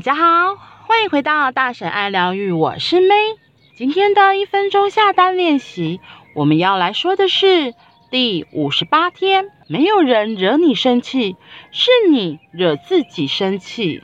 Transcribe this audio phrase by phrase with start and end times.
[0.00, 0.56] 大家好，
[0.86, 3.36] 欢迎回到大婶爱疗愈，我是 May。
[3.74, 6.00] 今天的一分钟下单练习，
[6.34, 7.74] 我们要来说的是
[8.10, 9.50] 第五十八天。
[9.68, 11.36] 没有人惹你生气，
[11.70, 14.02] 是你惹自己生气，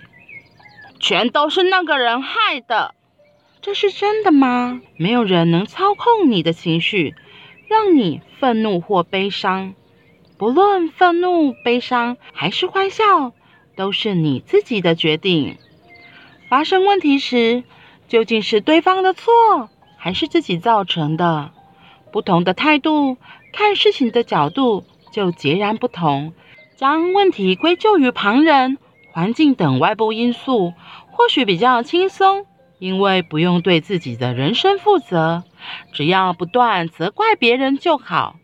[1.00, 2.94] 全都是那个人害的。
[3.62, 4.82] 这是真的吗？
[4.98, 7.14] 没有人能操控你的情绪，
[7.68, 9.74] 让你愤怒或悲伤。
[10.36, 13.32] 不论愤怒、悲伤还是欢笑，
[13.76, 15.56] 都是你自己的决定。
[16.48, 17.64] 发生问题时，
[18.08, 19.32] 究竟是对方的错，
[19.96, 21.50] 还是自己造成的？
[22.12, 23.16] 不同的态度，
[23.52, 26.32] 看事情的角度就截然不同。
[26.76, 28.78] 将问题归咎于旁人、
[29.12, 30.74] 环境等外部因素，
[31.10, 32.46] 或许比较轻松，
[32.78, 35.42] 因为不用对自己的人生负责，
[35.92, 38.36] 只要不断责怪别人就好。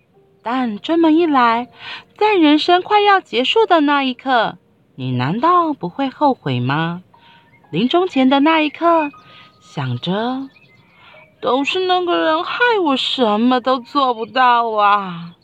[0.43, 1.69] 但这么一来，
[2.17, 4.59] 在人生快要结束的那一刻，
[4.97, 7.03] 你难道不会后悔吗？
[7.73, 9.11] 临终前的那一刻，
[9.59, 10.51] 想着
[11.41, 15.37] 都是那个人害我，什么都做不到啊，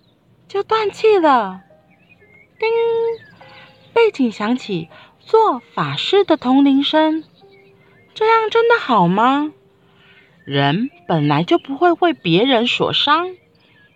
[0.46, 1.62] 就断气了。
[2.58, 2.68] 叮，
[3.94, 7.24] 背景响起做法事的铜铃声，
[8.12, 9.50] 这样真的好吗？
[10.44, 13.30] 人本来就不会为别人所伤，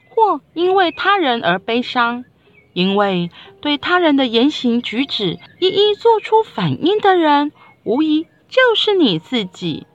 [0.08, 2.25] 或因为他人而悲伤，
[2.72, 7.53] 因为对他人的言行举止一一做出反应的人。
[7.84, 9.86] 无疑就是你自己。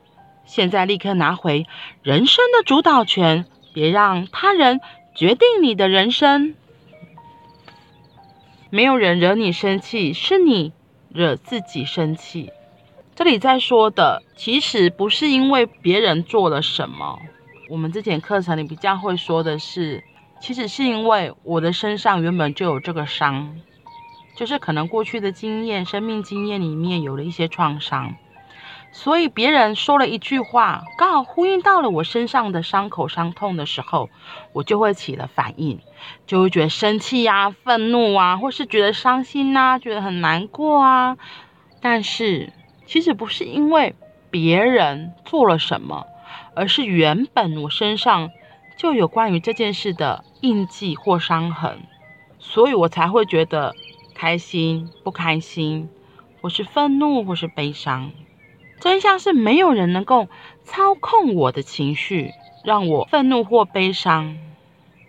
[0.45, 1.67] 现在立刻拿回
[2.03, 4.80] 人生的主导权，别让他人
[5.13, 6.55] 决定你的人生。
[8.69, 10.73] 没有人惹你生气，是你
[11.09, 12.52] 惹自己生气。
[13.15, 17.19] 这里在说的，其实不是因为别人做了什么。
[17.69, 20.03] 我们之前课程里比较会说的是，
[20.39, 23.58] 其实是因为我的身上原本就有这个伤。
[24.38, 28.16] 就是可能过去的经验、生命经验里面有了一些创伤，
[28.92, 34.11] 所以别人说了一句话，刚好呼应到了我身上的伤口、伤痛的时候，
[34.53, 35.80] 我就会起了反应，
[36.27, 41.17] 就会觉得生气呀、啊、愤怒啊，或是觉得伤心呐、啊，觉得很难过啊。
[41.81, 42.54] 但是
[42.86, 43.95] 其实不是因为
[44.30, 46.05] 别人做了什么，
[46.54, 48.30] 而是原本我身上
[48.77, 51.80] 就有关于这件事的印记或伤痕，
[52.37, 53.73] 所以我才会觉得。
[54.17, 55.89] 开心、不开心，
[56.42, 58.11] 或是愤怒，或是悲伤，
[58.80, 60.28] 真相是没有人能够
[60.64, 62.32] 操控我的情绪，
[62.64, 64.39] 让我愤怒或悲伤。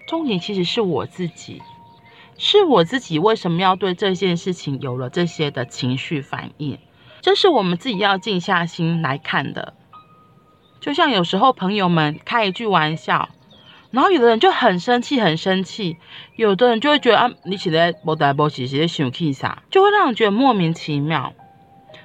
[0.06, 1.62] 重点其实是我自己，
[2.36, 6.78] 是我自己为什么要对这件事情有了这些的情绪反应？
[7.22, 9.72] 这是我们自己要静下心来看的。
[10.80, 13.30] 就像有时候朋友们开一句玩笑。
[13.90, 15.96] 然后有的人就很生气，很生气；
[16.36, 21.32] 有的人就会觉得啊，你起来无代无志，直接生气啥，就会让人觉得莫名其妙。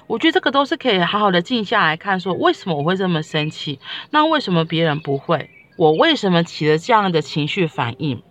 [0.08, 3.80] 我觉得这个都是可以好好的静下来看，说为什么我会这么生气？
[4.12, 5.50] 那为什么别人不会？
[5.78, 8.22] 我为什么起了这样的情绪反应？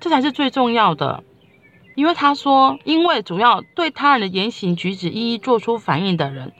[0.00, 1.24] 这才是最重要的。
[1.96, 6.52] 因为他说，因为主要对他人的言行举止一一做出反应的人，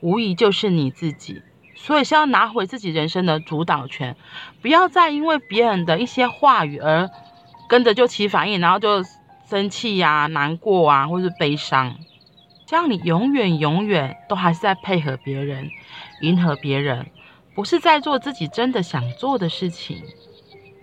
[0.00, 1.42] 无疑就是你自己。
[1.82, 4.14] 所以是要拿回自己人生的主导权，
[4.60, 7.08] 不要再因为别人的一些话语而
[7.70, 9.02] 跟着就起反应，然后就
[9.48, 11.96] 生气呀、难过啊，或是悲伤。
[12.66, 15.70] 这样你永远永远都还是在配合别人，
[16.20, 17.06] 迎合别人，
[17.54, 20.02] 不是在做自己真的想做的事情。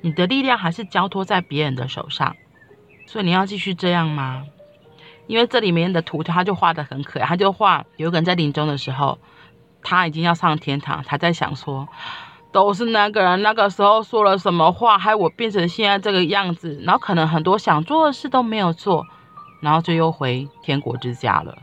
[0.01, 2.35] 你的力量还是交托在别人的手上。
[3.05, 4.45] 所以你要继续这样吗？
[5.27, 9.19] 因为这里面的图他就画得很可爱，他就画有个人在临终的时候。
[9.81, 11.87] 他已经要上天堂，他在想说，
[12.51, 19.05] 都是那个人那个时候说了什么话，害我变成现在这个样子，然后可能很多想做的事都没有做，
[19.61, 21.57] 然后就又回天国之家了。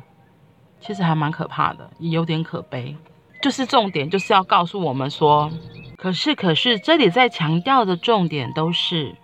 [0.81, 2.97] 其实还蛮可怕的，也有点可悲。
[3.43, 5.51] 就是重点就是要告诉我们说，
[5.97, 9.17] 可是可是这里在强调的重点都是，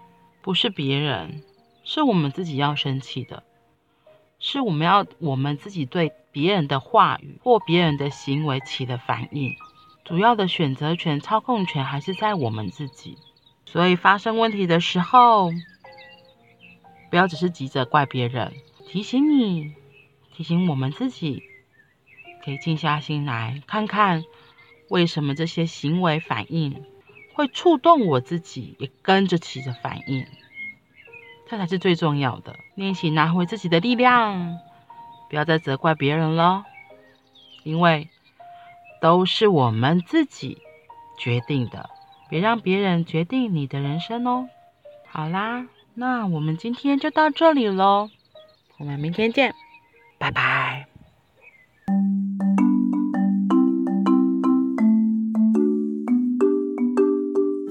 [0.42, 1.42] 不是别人，
[1.84, 3.42] 是我们自己要生气的。
[4.38, 9.54] 是我们要我们自己对别人的话语或别人的行为起的反应，
[10.04, 13.16] 主要的选择权、操控权还是在我们自己。
[13.66, 15.50] 所以发生问题的时候，
[17.10, 18.52] 不要只是急着怪别人，
[18.86, 19.74] 提醒你，
[20.34, 21.42] 提醒我们自己，
[22.44, 24.24] 可以静下心来看看，
[24.88, 26.84] 为什么这些行为反应
[27.34, 30.26] 会触动我自己，也跟着起着反应。
[31.48, 32.56] 这才是最重要的。
[32.76, 34.58] 练习拿回自己的力量，
[35.30, 36.66] 不要再责怪别人了，
[37.62, 38.10] 因为
[39.00, 40.58] 都是我们自己
[41.16, 41.88] 决定的。
[42.28, 44.48] 别让别人决定你的人生哦。
[45.08, 48.10] 好啦，那我们今天就到这里喽，
[48.78, 49.54] 我们明天见，
[50.18, 50.79] 拜拜。